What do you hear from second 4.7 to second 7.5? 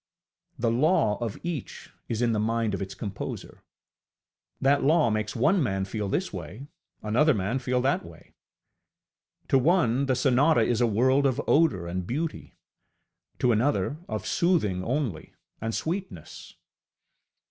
law makes one man feel this way, another